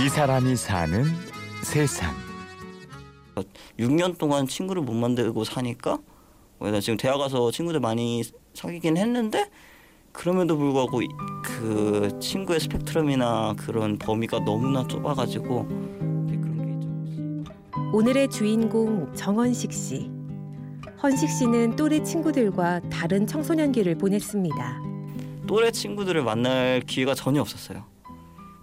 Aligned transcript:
이 0.00 0.08
사람이 0.08 0.56
사는 0.56 1.04
세상. 1.62 2.14
6년 3.78 4.16
동안 4.18 4.46
친구를 4.46 4.82
못 4.82 4.94
만들고 4.94 5.44
사니까 5.44 5.98
나 6.60 6.80
지금 6.80 6.96
대학 6.96 7.18
가서 7.18 7.50
친구들 7.50 7.80
많이 7.80 8.22
사귀긴 8.54 8.96
했는데 8.96 9.50
그럼에도 10.12 10.56
불구하고 10.56 11.00
그 11.44 12.18
친구의 12.20 12.60
스펙트럼이나 12.60 13.54
그런 13.58 13.98
범위가 13.98 14.40
너무나 14.40 14.86
좁아가지고. 14.86 15.68
오늘의 17.92 18.30
주인공 18.30 19.14
정헌식 19.14 19.72
씨. 19.72 20.10
헌식 21.02 21.28
씨는 21.28 21.76
또래 21.76 22.02
친구들과 22.02 22.80
다른 22.90 23.26
청소년기를 23.26 23.96
보냈습니다. 23.96 24.82
또래 25.46 25.70
친구들을 25.70 26.22
만날 26.22 26.80
기회가 26.86 27.14
전혀 27.14 27.40
없었어요. 27.40 27.91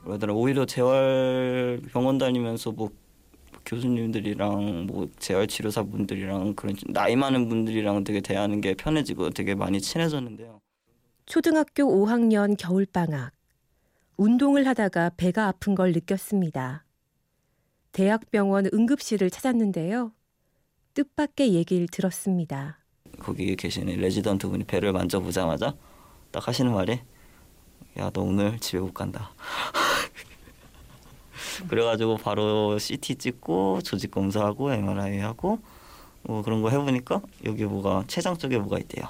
그러더라 0.10 0.34
오히려 0.34 0.66
재활 0.66 1.80
병원 1.92 2.18
다니면서 2.18 2.72
뭐 2.72 2.90
교수님들이랑 3.66 4.88
뭐 4.88 5.08
재활 5.20 5.46
치료사 5.48 5.84
분들이랑 5.84 6.56
그런 6.56 6.76
나이 6.88 7.16
많은 7.16 7.48
분들이랑 7.48 8.04
되게 8.04 8.20
대하는 8.20 8.60
게 8.62 8.74
편해지고 8.74 9.30
되게 9.30 9.54
많이 9.54 9.80
친해졌는데요. 9.80 10.62
초등학교 11.28 11.84
5학년 11.84 12.56
겨울 12.58 12.88
방학. 12.88 13.32
운동을 14.18 14.66
하다가 14.68 15.12
배가 15.16 15.48
아픈 15.48 15.76
걸 15.76 15.92
느꼈습니다. 15.92 16.86
대학병원 17.92 18.70
응급실을 18.74 19.30
찾았는데요. 19.30 20.12
뜻밖의 20.96 21.54
얘기를 21.54 21.88
들었습니다. 21.88 22.80
거기 23.20 23.56
계시는 23.56 23.98
레지던트 23.98 24.48
분이 24.50 24.64
배를 24.64 24.92
만져보자마자 24.92 25.76
딱 26.32 26.48
하시는 26.48 26.74
말이 26.74 27.00
야 27.98 28.10
너 28.12 28.22
오늘 28.22 28.60
집에 28.60 28.80
못 28.80 28.94
간다. 28.94 29.32
그래가지고 31.68 32.18
바로 32.18 32.78
CT 32.78 33.16
찍고 33.16 33.82
조직 33.82 34.12
검사하고 34.12 34.72
MRI 34.74 35.20
하고 35.20 35.60
뭐 36.24 36.42
그런 36.42 36.62
거 36.62 36.70
해보니까 36.70 37.22
여기 37.46 37.66
뭐가 37.66 38.04
췌장 38.08 38.38
쪽에 38.38 38.58
뭐가 38.58 38.78
있대요. 38.80 39.06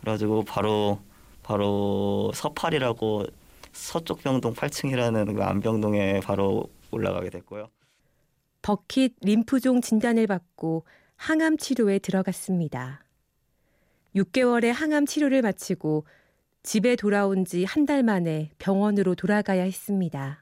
그래가지고 0.00 0.44
바로 0.44 0.98
바로 1.42 2.30
서팔이라고 2.34 3.26
서쪽 3.72 4.22
병동 4.22 4.54
8층이라는 4.54 5.34
그 5.34 5.42
암병동에 5.42 6.20
바로 6.20 6.64
올라가게 6.90 7.30
됐고요. 7.30 7.68
버킷 8.62 9.14
림프종 9.22 9.80
진단을 9.80 10.26
받고 10.26 10.84
항암 11.16 11.56
치료에 11.56 11.98
들어갔습니다. 11.98 13.04
6개월의 14.14 14.72
항암 14.72 15.06
치료를 15.06 15.42
마치고 15.42 16.04
집에 16.62 16.94
돌아온 16.94 17.44
지 17.44 17.64
한 17.64 17.86
달 17.86 18.02
만에 18.04 18.50
병원으로 18.58 19.14
돌아가야 19.16 19.62
했습니다. 19.62 20.41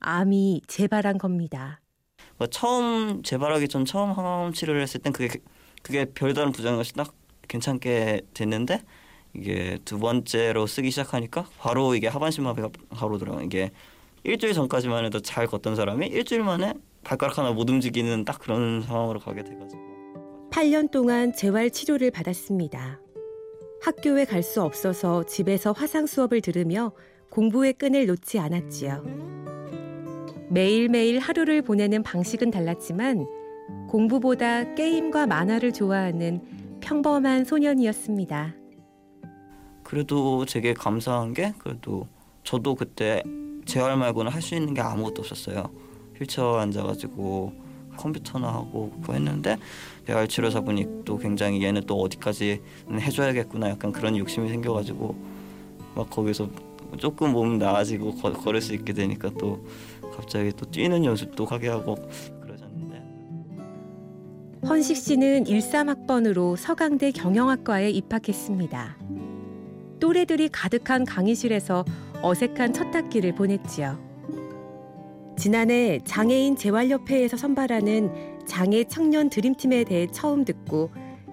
암이 0.00 0.62
재발한 0.66 1.18
겁니다. 1.18 1.80
뭐 2.38 2.46
처음 2.48 3.22
재발하기 3.22 3.68
전 3.68 3.84
처음 3.84 4.12
항암 4.12 4.52
치료를 4.52 4.82
했을 4.82 5.00
땐 5.00 5.12
그게 5.12 5.38
그게 5.82 6.06
별다른 6.06 6.52
부작용 6.52 6.78
없이 6.78 6.92
딱 6.94 7.12
괜찮게 7.48 8.22
됐는데 8.34 8.82
이게 9.34 9.78
두 9.84 9.98
번째로 9.98 10.66
쓰기 10.66 10.90
시작하니까 10.90 11.46
바로 11.58 11.94
이게 11.94 12.08
하반신 12.08 12.44
마비가 12.44 12.68
바로 12.90 13.18
들어가 13.18 13.42
이게 13.42 13.70
일주일 14.24 14.52
전까지만 14.54 15.04
해도 15.04 15.20
잘 15.20 15.46
걷던 15.46 15.76
사람이 15.76 16.06
일주일 16.06 16.42
만에 16.42 16.74
발가락 17.04 17.38
하나 17.38 17.52
못 17.52 17.68
움직이는 17.70 18.24
딱 18.24 18.38
그런 18.38 18.82
상황으로 18.82 19.20
가게 19.20 19.42
돼가지고 19.42 20.48
8년 20.50 20.90
동안 20.90 21.32
재활 21.32 21.70
치료를 21.70 22.10
받았습니다. 22.10 23.00
학교에 23.82 24.24
갈 24.26 24.42
수 24.42 24.62
없어서 24.62 25.24
집에서 25.24 25.72
화상 25.72 26.06
수업을 26.06 26.40
들으며 26.42 26.92
공부의 27.30 27.72
끈을 27.74 28.06
놓지 28.06 28.38
않았지요. 28.38 29.02
매일매일 30.50 31.20
하루를 31.20 31.62
보내는 31.62 32.02
방식은 32.02 32.50
달랐지만 32.50 33.26
공부보다 33.88 34.74
게임과 34.74 35.26
만화를 35.26 35.72
좋아하는 35.72 36.42
평범한 36.80 37.44
소년이었습니다. 37.44 38.54
그래도 39.84 40.44
되게 40.46 40.74
감사한 40.74 41.34
게 41.34 41.52
그래도 41.58 42.08
저도 42.42 42.74
그때 42.74 43.22
재활 43.64 43.96
말고는 43.96 44.32
할 44.32 44.42
수 44.42 44.56
있는 44.56 44.74
게 44.74 44.80
아무것도 44.80 45.22
없었어요. 45.22 45.70
휠체어 46.18 46.58
앉아가지고 46.58 47.52
컴퓨터나 47.96 48.48
하고 48.48 48.90
그거 49.00 49.12
했는데 49.12 49.56
재활 50.06 50.26
치료사분이 50.26 51.04
또 51.04 51.16
굉장히 51.16 51.62
얘는 51.62 51.82
또 51.86 52.00
어디까지 52.00 52.60
해줘야겠구나 52.90 53.70
약간 53.70 53.92
그런 53.92 54.16
욕심이 54.16 54.48
생겨가지고 54.48 55.14
막 55.94 56.10
거기서 56.10 56.48
조금 56.98 57.32
몸 57.32 57.58
나아지고 57.58 58.16
거, 58.16 58.32
걸을 58.32 58.60
수 58.60 58.74
있게 58.74 58.92
되니까 58.92 59.30
또 59.38 59.64
갑자기 60.20 60.52
또 60.52 60.70
뛰는 60.70 61.04
연습도 61.04 61.46
하게 61.46 61.68
하고 61.68 61.96
그러셨는데 62.42 63.02
헌식 64.68 64.96
씨는 64.96 65.44
13학번으로 65.44 66.56
서강대 66.56 67.10
경영학과에 67.12 67.90
입학했습니다. 67.90 68.98
또래들이 69.98 70.50
가득한 70.50 71.04
강의실에서 71.04 71.84
어색한 72.22 72.74
첫 72.74 72.94
학기를 72.94 73.34
보냈지요. 73.34 73.98
지난해 75.38 76.00
장애인 76.04 76.56
재활협회에서 76.56 77.38
선발하는 77.38 78.44
장애 78.46 78.84
청년 78.84 79.30
드림팀에 79.30 79.84
대해 79.84 80.06
처음 80.12 80.44
듣고 80.44 80.90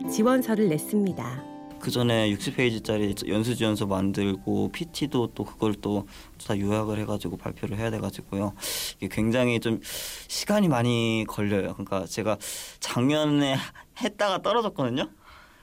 지원서를 0.10 0.70
냈습니다. 0.70 1.47
그 1.80 1.92
전에 1.92 2.30
60페이지짜리 2.34 3.28
연수지원서 3.28 3.86
만들고 3.88 4.72
PT도 4.72 5.32
또 5.34 5.44
그걸 5.44 5.74
또 5.76 6.06
다 6.48 6.58
요약을 6.58 6.98
해가지고 7.00 7.36
발표를 7.38 7.78
해야 7.78 7.92
돼가지고요. 7.92 8.54
이게 8.98 9.10
굉장히 9.10 9.60
좀 9.60 9.82
시간이 10.28 10.70
많이 10.70 11.26
걸려요. 11.28 11.74
그러니까 11.74 12.06
제가 12.06 12.38
작년에 12.80 13.58
했다가 14.02 14.42
떨어졌거든요. 14.42 15.10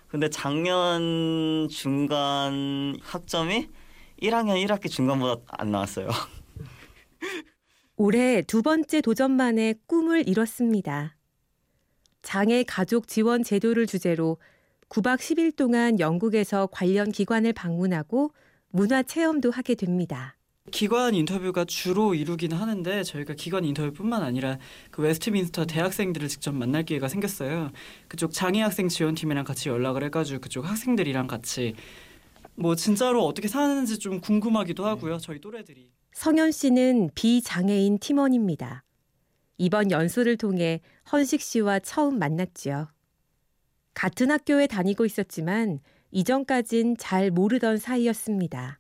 근데 0.09 0.29
작년 0.29 1.69
중간 1.71 2.97
학점이 3.03 3.69
1학년 4.21 4.65
1학기 4.67 4.91
중간보다 4.91 5.43
안 5.49 5.71
나왔어요. 5.71 6.09
올해 7.97 8.43
두 8.43 8.63
번째 8.63 9.01
도전만에 9.01 9.75
꿈을 9.87 10.29
이뤘습니다. 10.29 11.17
장애 12.23 12.63
가족 12.63 13.09
지원 13.09 13.43
제도를 13.43 13.87
주제로 13.87 14.39
9박 14.89 15.19
10일 15.19 15.56
동안 15.56 15.99
영국에서 15.99 16.69
관련 16.71 17.11
기관을 17.11 17.53
방문하고 17.53 18.33
문화 18.71 19.03
체험도 19.03 19.50
하게 19.50 19.75
됩니다. 19.75 20.37
기관 20.71 21.15
인터뷰가 21.15 21.65
주로 21.67 22.15
이루긴 22.15 22.53
하는데 22.53 23.03
저희가 23.03 23.34
기관 23.34 23.65
인터뷰뿐만 23.65 24.22
아니라 24.22 24.59
그 24.91 25.03
웨스트민스터 25.03 25.67
대학생들을 25.67 26.27
직접 26.28 26.55
만날 26.55 26.84
기회가 26.84 27.09
생겼어요. 27.09 27.71
그쪽 28.09 28.33
장애 28.33 28.62
학생 28.62 28.89
지원팀이랑 28.89 29.45
같이 29.45 29.69
연락을 29.69 30.05
해가지고 30.05 30.41
그쪽 30.41 30.69
학생들이랑 30.69 31.27
같이 31.27 31.75
뭐 32.55 32.77
진짜로 32.77 33.25
어떻게 33.27 33.47
사는지 33.47 33.99
좀 33.99 34.21
궁금하기도 34.21 34.87
하고요. 34.87 35.19
저희 35.19 35.41
또래들이. 35.41 35.91
성현 36.15 36.53
씨는 36.53 37.11
비장애인 37.15 37.99
팀원입니다. 37.99 38.84
이번 39.59 39.91
연수를 39.91 40.37
통해 40.37 40.81
헌식 41.12 41.41
씨와 41.43 41.81
처음 41.81 42.19
만났지요. 42.19 42.89
같은 43.94 44.31
학교에 44.31 44.66
다니고 44.66 45.05
있었지만 45.05 45.81
이전까진 46.10 46.97
잘 46.99 47.31
모르던 47.31 47.78
사이였습니다. 47.78 48.78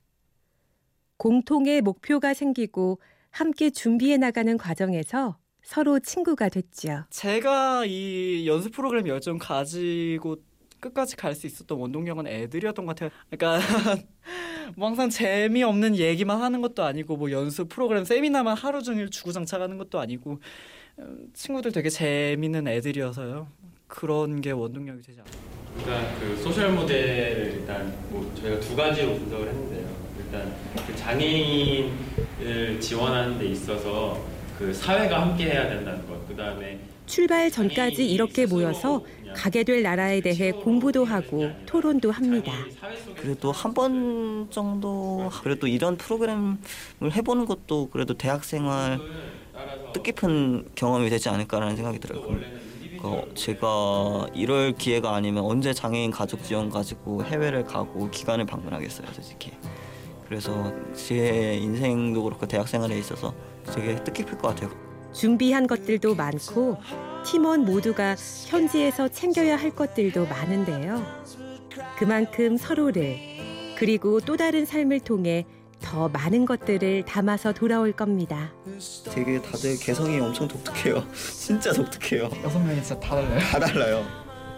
공통의 1.16 1.80
목표가 1.80 2.34
생기고 2.34 3.00
함께 3.30 3.70
준비해 3.70 4.16
나가는 4.16 4.56
과정에서 4.56 5.38
서로 5.62 5.98
친구가 5.98 6.48
됐지요. 6.50 7.06
제가 7.10 7.86
이 7.86 8.46
연습 8.46 8.72
프로그램 8.72 9.06
열정 9.08 9.38
가지고 9.38 10.36
끝까지 10.80 11.16
갈 11.16 11.34
수 11.34 11.46
있었던 11.46 11.78
원동력은 11.78 12.26
애들이었던 12.26 12.84
것 12.84 12.94
같아요. 12.94 13.10
그러니까 13.30 13.64
뭐 14.76 14.88
항상 14.88 15.08
재미없는 15.08 15.96
얘기만 15.96 16.40
하는 16.42 16.60
것도 16.60 16.84
아니고 16.84 17.16
뭐 17.16 17.30
연습 17.30 17.68
프로그램 17.70 18.04
세미나만 18.04 18.56
하루 18.56 18.82
종일 18.82 19.08
주구장창 19.08 19.62
하는 19.62 19.78
것도 19.78 19.98
아니고 19.98 20.40
음, 20.98 21.30
친구들 21.32 21.72
되게 21.72 21.88
재밌는 21.88 22.68
애들이어서요. 22.68 23.48
그런 23.98 24.40
게 24.40 24.50
원동력이 24.50 25.02
되지 25.02 25.20
않아요. 25.20 25.34
일단 25.78 26.18
그 26.20 26.36
소셜 26.42 26.72
모델을 26.72 27.58
일단 27.60 27.94
뭐 28.10 28.30
저희가 28.40 28.60
두 28.60 28.74
가지로 28.76 29.14
분석을 29.14 29.48
했는데요. 29.48 29.88
일단 30.18 30.54
그 30.86 30.96
장애인을 30.96 32.80
지원하는 32.80 33.38
데 33.38 33.46
있어서 33.46 34.20
그 34.58 34.72
사회가 34.74 35.22
함께 35.22 35.44
해야 35.44 35.68
된다는 35.68 36.06
것. 36.08 36.26
그다음에 36.28 36.78
출발 37.06 37.50
전까지 37.50 38.08
이렇게 38.10 38.46
모여서 38.46 39.04
가게 39.34 39.62
될 39.62 39.82
나라에 39.82 40.20
대해 40.20 40.52
공부도 40.52 41.04
하고 41.04 41.52
토론도 41.66 42.10
합니다. 42.10 42.52
그래도 43.16 43.52
한 43.52 43.74
번 43.74 44.48
정도 44.50 45.30
그래도 45.42 45.66
이런 45.66 45.96
프로그램을 45.96 46.56
해보는 47.02 47.46
것도 47.46 47.90
그래도 47.90 48.14
대학생활 48.14 48.98
뜻깊은 49.92 50.68
경험이 50.74 51.10
되지 51.10 51.28
않을까라는 51.28 51.76
생각이 51.76 51.98
들어요. 51.98 52.22
그러니까 53.04 53.34
제가 53.34 54.26
이럴 54.34 54.72
기회가 54.72 55.14
아니면 55.14 55.44
언제 55.44 55.74
장애인 55.74 56.10
가족 56.10 56.42
지원 56.42 56.70
가지고 56.70 57.22
해외를 57.22 57.64
가고 57.64 58.10
기관을 58.10 58.46
방문하겠어요, 58.46 59.06
솔직히. 59.12 59.52
그래서 60.26 60.72
제 60.94 61.54
인생도 61.56 62.22
그렇고 62.22 62.46
대학 62.46 62.66
생활에 62.66 62.98
있어서 62.98 63.34
되게 63.66 64.02
뜻깊을 64.02 64.38
것 64.38 64.48
같아요. 64.48 64.70
준비한 65.12 65.66
것들도 65.66 66.14
많고 66.14 66.78
팀원 67.26 67.64
모두가 67.64 68.16
현지에서 68.48 69.08
챙겨야 69.08 69.56
할 69.56 69.70
것들도 69.70 70.26
많은데요. 70.26 71.02
그만큼 71.98 72.56
서로를 72.56 73.18
그리고 73.76 74.20
또 74.20 74.36
다른 74.36 74.64
삶을 74.64 75.00
통해 75.00 75.44
더 75.94 76.08
많은 76.08 76.44
것들을 76.44 77.04
담아서 77.04 77.52
돌아올 77.52 77.92
겁니다. 77.92 78.50
되게 79.12 79.40
다들 79.40 79.78
개성이 79.78 80.18
엄청 80.18 80.48
독특해요. 80.48 81.04
진짜 81.14 81.72
독특해요. 81.72 82.28
여섯 82.42 82.58
명이 82.58 82.82
진짜 82.82 82.98
다 82.98 83.14
달라요. 83.14 83.38
다 83.38 83.60
달라요. 83.60 84.04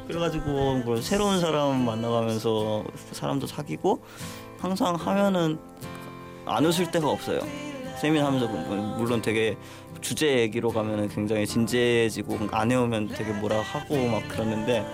그래가지고 0.06 0.78
뭐 0.78 0.98
새로운 1.02 1.38
사람 1.38 1.84
만나가면서 1.84 2.84
사람도 3.12 3.46
사귀고 3.46 4.02
항상 4.58 4.94
하면은 4.94 5.58
안 6.46 6.64
웃을 6.64 6.90
때가 6.90 7.06
없어요. 7.06 7.40
세미나 8.00 8.24
하면서 8.24 8.46
뭐 8.46 8.96
물론 8.96 9.20
되게 9.20 9.58
주제 10.00 10.38
얘기로 10.38 10.70
가면은 10.70 11.10
굉장히 11.10 11.46
진지해지고 11.46 12.48
안 12.50 12.70
해오면 12.70 13.08
되게 13.08 13.32
뭐라 13.32 13.60
하고 13.60 14.08
막 14.08 14.26
그러는데 14.28 14.86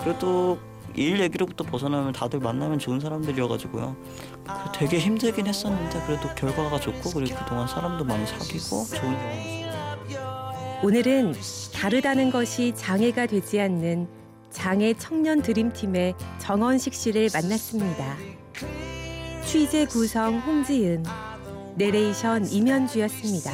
그래도 0.00 0.60
일 0.94 1.20
얘기로부터 1.20 1.64
벗어나면 1.64 2.12
다들 2.12 2.40
만나면 2.40 2.78
좋은 2.78 3.00
사람들이어가지고요. 3.00 3.96
그 4.44 4.78
되게 4.78 4.98
힘들긴 4.98 5.46
했었는데 5.46 6.02
그래도 6.06 6.28
결과가 6.34 6.80
좋고 6.80 7.10
그리고 7.10 7.38
그동안 7.38 7.66
사람도 7.66 8.04
많이 8.04 8.26
사귀고 8.26 8.84
좋은 8.94 9.16
경험이었어요. 9.16 9.62
오늘은 10.82 11.34
다르다는 11.74 12.30
것이 12.30 12.74
장애가 12.74 13.26
되지 13.26 13.60
않는 13.60 14.08
장애 14.50 14.92
청년 14.94 15.40
드림팀의 15.40 16.14
정원식 16.38 16.92
씨를 16.92 17.30
만났습니다. 17.32 18.16
취재 19.44 19.86
구성 19.86 20.38
홍지은, 20.40 21.04
내레이션 21.76 22.46
임현주였습니다. 22.50 23.50